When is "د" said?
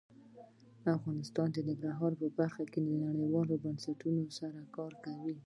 1.51-1.57